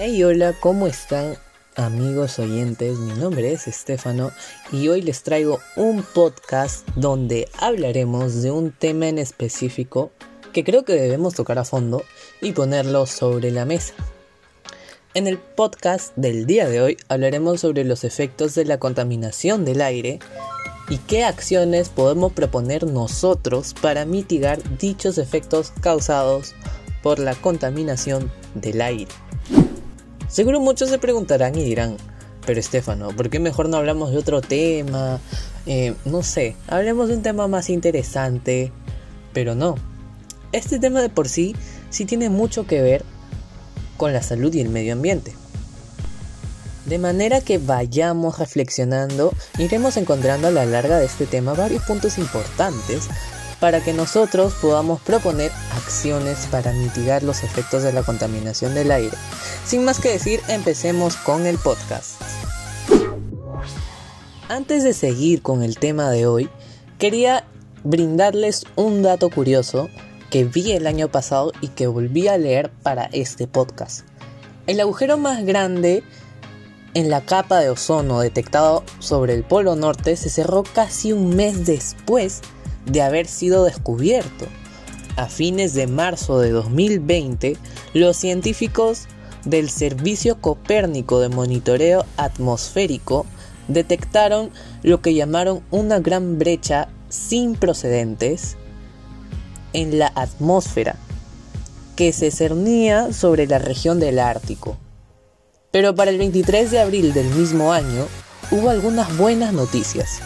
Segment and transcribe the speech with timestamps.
[0.00, 1.36] Hey, hola, ¿cómo están
[1.74, 2.98] amigos oyentes?
[2.98, 4.30] Mi nombre es Estefano
[4.70, 10.12] y hoy les traigo un podcast donde hablaremos de un tema en específico
[10.52, 12.04] que creo que debemos tocar a fondo
[12.40, 13.92] y ponerlo sobre la mesa.
[15.14, 19.80] En el podcast del día de hoy hablaremos sobre los efectos de la contaminación del
[19.80, 20.20] aire
[20.88, 26.54] y qué acciones podemos proponer nosotros para mitigar dichos efectos causados
[27.02, 29.10] por la contaminación del aire.
[30.28, 31.96] Seguro muchos se preguntarán y dirán,
[32.46, 35.20] pero Estefano, ¿por qué mejor no hablamos de otro tema?
[35.66, 38.72] Eh, no sé, hablemos de un tema más interesante,
[39.32, 39.76] pero no.
[40.52, 41.56] Este tema de por sí
[41.90, 43.04] sí tiene mucho que ver
[43.96, 45.34] con la salud y el medio ambiente.
[46.84, 52.16] De manera que vayamos reflexionando, iremos encontrando a la larga de este tema varios puntos
[52.16, 53.08] importantes
[53.60, 59.16] para que nosotros podamos proponer acciones para mitigar los efectos de la contaminación del aire.
[59.64, 62.20] Sin más que decir, empecemos con el podcast.
[64.48, 66.48] Antes de seguir con el tema de hoy,
[66.98, 67.44] quería
[67.84, 69.88] brindarles un dato curioso
[70.30, 74.06] que vi el año pasado y que volví a leer para este podcast.
[74.66, 76.02] El agujero más grande
[76.94, 81.66] en la capa de ozono detectado sobre el Polo Norte se cerró casi un mes
[81.66, 82.40] después
[82.88, 84.46] de haber sido descubierto.
[85.16, 87.56] A fines de marzo de 2020,
[87.94, 89.06] los científicos
[89.44, 93.26] del Servicio Copérnico de Monitoreo Atmosférico
[93.66, 94.50] detectaron
[94.82, 98.56] lo que llamaron una gran brecha sin procedentes
[99.72, 100.96] en la atmósfera
[101.96, 104.76] que se cernía sobre la región del Ártico.
[105.70, 108.06] Pero para el 23 de abril del mismo año
[108.50, 110.20] hubo algunas buenas noticias.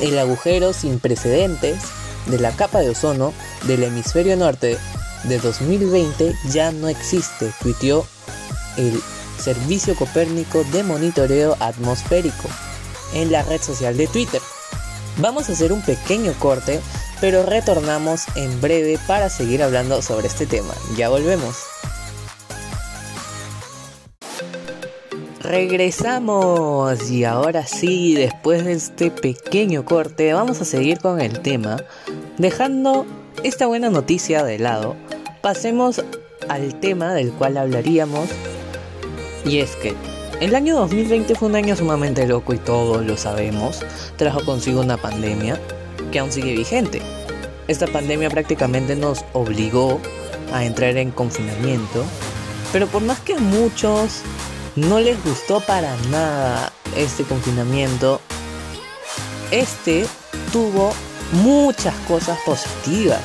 [0.00, 1.78] El agujero sin precedentes
[2.26, 3.32] de la capa de ozono
[3.66, 4.78] del hemisferio norte
[5.24, 8.06] de 2020 ya no existe, tuiteó
[8.76, 9.00] el
[9.38, 12.48] Servicio Copérnico de Monitoreo Atmosférico
[13.14, 14.40] en la red social de Twitter.
[15.18, 16.80] Vamos a hacer un pequeño corte,
[17.20, 20.74] pero retornamos en breve para seguir hablando sobre este tema.
[20.96, 21.56] Ya volvemos.
[25.46, 31.76] Regresamos y ahora sí, después de este pequeño corte, vamos a seguir con el tema.
[32.36, 33.06] Dejando
[33.44, 34.96] esta buena noticia de lado,
[35.42, 36.02] pasemos
[36.48, 38.28] al tema del cual hablaríamos.
[39.44, 39.94] Y es que
[40.40, 43.84] el año 2020 fue un año sumamente loco y todos lo sabemos.
[44.16, 45.60] Trajo consigo una pandemia
[46.10, 47.00] que aún sigue vigente.
[47.68, 50.00] Esta pandemia prácticamente nos obligó
[50.52, 52.04] a entrar en confinamiento.
[52.72, 54.22] Pero por más que muchos
[54.76, 58.20] no les gustó para nada este confinamiento,
[59.50, 60.06] este
[60.52, 60.92] tuvo
[61.32, 63.22] muchas cosas positivas.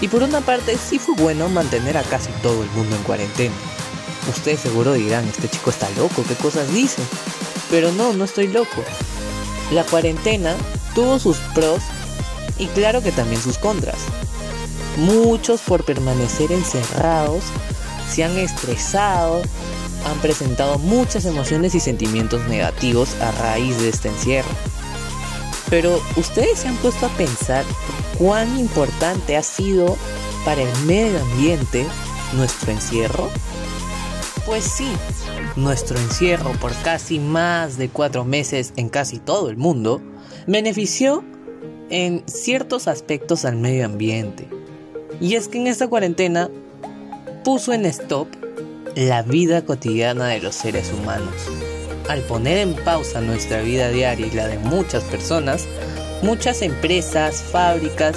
[0.00, 3.54] Y por una parte sí fue bueno mantener a casi todo el mundo en cuarentena.
[4.28, 7.02] Ustedes seguro dirán, este chico está loco, ¿qué cosas dice?
[7.70, 8.84] Pero no, no estoy loco.
[9.72, 10.54] La cuarentena
[10.94, 11.82] tuvo sus pros
[12.58, 13.98] y claro que también sus contras.
[14.98, 17.44] Muchos por permanecer encerrados
[18.10, 19.42] se han estresado,
[20.10, 24.50] han presentado muchas emociones y sentimientos negativos a raíz de este encierro.
[25.70, 27.64] Pero ustedes se han puesto a pensar
[28.16, 29.96] cuán importante ha sido
[30.44, 31.86] para el medio ambiente
[32.34, 33.28] nuestro encierro.
[34.46, 34.90] Pues sí,
[35.56, 40.00] nuestro encierro por casi más de cuatro meses en casi todo el mundo
[40.46, 41.22] benefició
[41.90, 44.48] en ciertos aspectos al medio ambiente.
[45.20, 46.48] Y es que en esta cuarentena
[47.44, 48.28] puso en stop
[48.94, 51.34] la vida cotidiana de los seres humanos.
[52.08, 55.66] Al poner en pausa nuestra vida diaria y la de muchas personas,
[56.22, 58.16] muchas empresas, fábricas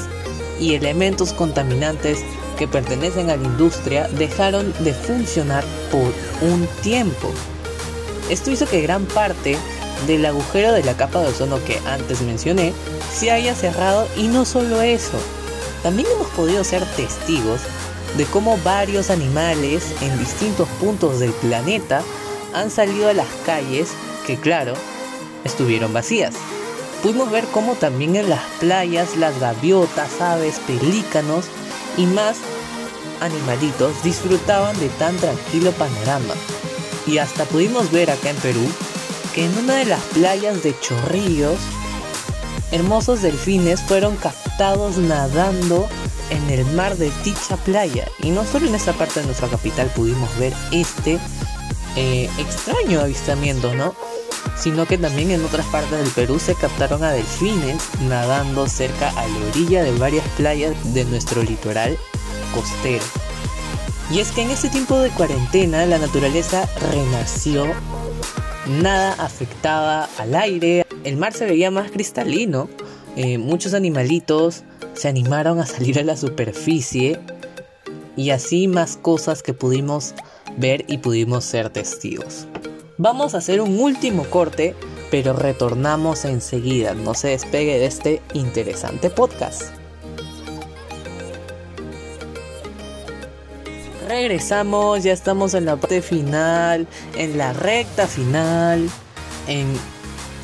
[0.60, 2.20] y elementos contaminantes
[2.58, 6.14] que pertenecen a la industria dejaron de funcionar por
[6.50, 7.32] un tiempo.
[8.30, 9.58] Esto hizo que gran parte
[10.08, 12.74] del agujero de la capa de ozono que antes mencioné
[13.14, 15.20] se haya cerrado y no solo eso,
[15.84, 17.62] también hemos podido ser testigos
[18.18, 22.04] de cómo varios animales en distintos puntos del planeta
[22.54, 23.90] han salido a las calles
[24.26, 24.74] que claro,
[25.44, 26.36] estuvieron vacías.
[27.02, 31.46] Pudimos ver cómo también en las playas las gaviotas, aves, pelícanos
[31.98, 32.38] y más
[33.22, 36.34] animalitos disfrutaban de tan tranquilo panorama.
[37.08, 38.68] Y hasta pudimos ver acá en Perú
[39.34, 41.58] que en una de las playas de Chorrillos,
[42.72, 45.88] hermosos delfines fueron captados nadando
[46.32, 48.08] en el mar de dicha playa.
[48.24, 51.20] Y no solo en esta parte de nuestra capital pudimos ver este
[51.96, 53.94] eh, extraño avistamiento, ¿no?
[54.58, 59.28] Sino que también en otras partes del Perú se captaron a delfines nadando cerca a
[59.28, 61.98] la orilla de varias playas de nuestro litoral
[62.54, 63.04] costero.
[64.12, 67.66] Y es que en este tiempo de cuarentena la naturaleza renació,
[68.68, 72.70] nada afectaba al aire, el mar se veía más cristalino,
[73.16, 74.64] eh, muchos animalitos
[74.94, 77.20] se animaron a salir a la superficie
[78.16, 80.14] y así más cosas que pudimos
[80.58, 82.48] ver y pudimos ser testigos.
[82.98, 84.76] Vamos a hacer un último corte,
[85.10, 89.64] pero retornamos enseguida, no se despegue de este interesante podcast.
[94.08, 96.86] Regresamos, ya estamos en la parte final,
[97.16, 98.90] en la recta final,
[99.48, 99.68] en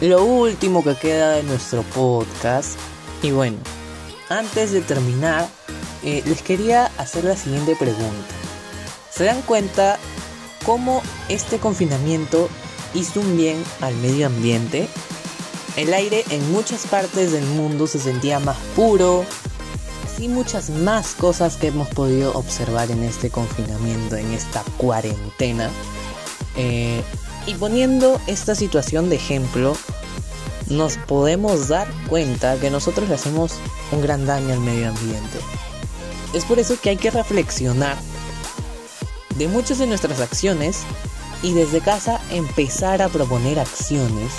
[0.02, 2.78] lo último que queda de nuestro podcast.
[3.22, 3.58] Y bueno,
[4.30, 5.48] antes de terminar,
[6.04, 8.36] eh, les quería hacer la siguiente pregunta.
[9.12, 9.98] ¿Se dan cuenta
[10.66, 12.50] cómo este confinamiento
[12.94, 14.88] hizo un bien al medio ambiente?
[15.76, 19.26] El aire en muchas partes del mundo se sentía más puro,
[20.20, 25.70] y muchas más cosas que hemos podido observar en este confinamiento, en esta cuarentena.
[26.56, 27.04] Eh,
[27.48, 29.76] y poniendo esta situación de ejemplo,
[30.70, 33.54] nos podemos dar cuenta que nosotros le hacemos
[33.94, 35.40] un gran daño al medio ambiente.
[36.34, 37.98] Es por eso que hay que reflexionar
[39.38, 40.84] de muchas de nuestras acciones
[41.42, 44.34] y desde casa empezar a proponer acciones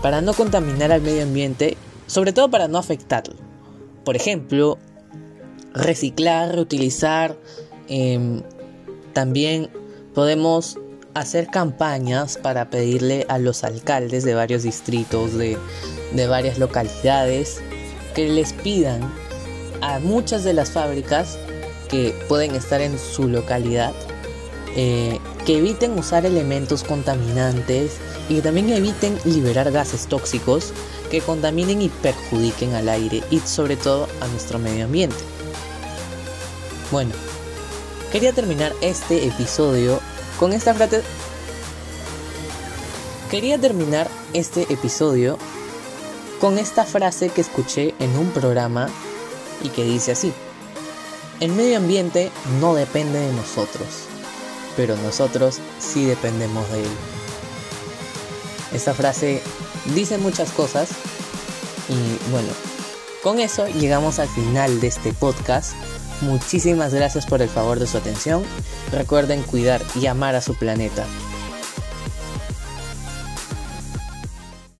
[0.00, 1.76] para no contaminar al medio ambiente,
[2.06, 3.34] sobre todo para no afectarlo.
[4.02, 4.78] Por ejemplo,
[5.74, 7.36] reciclar, reutilizar,
[7.88, 8.42] em,
[9.12, 9.68] también
[10.14, 10.78] podemos
[11.14, 15.58] hacer campañas para pedirle a los alcaldes de varios distritos, de,
[16.28, 17.60] varias localidades,
[18.14, 19.00] que les pidan
[19.80, 21.38] a muchas de las fábricas
[21.88, 23.92] que pueden estar en su localidad
[24.76, 27.96] eh, que eviten usar elementos contaminantes
[28.28, 30.72] y que también eviten liberar gases tóxicos
[31.10, 35.16] que contaminen y perjudiquen al aire y sobre todo a nuestro medio ambiente.
[36.92, 37.12] Bueno,
[38.12, 40.00] quería terminar este episodio
[40.40, 41.02] con esta frase...
[43.30, 45.38] Quería terminar este episodio
[46.40, 48.88] con esta frase que escuché en un programa
[49.62, 50.32] y que dice así.
[51.40, 53.86] El medio ambiente no depende de nosotros,
[54.76, 56.90] pero nosotros sí dependemos de él.
[58.72, 59.42] Esta frase
[59.94, 60.88] dice muchas cosas
[61.88, 62.48] y bueno,
[63.22, 65.74] con eso llegamos al final de este podcast.
[66.22, 68.42] Muchísimas gracias por el favor de su atención.
[68.92, 71.06] Recuerden cuidar y amar a su planeta.